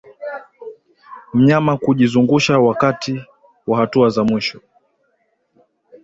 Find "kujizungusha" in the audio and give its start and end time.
1.77-2.59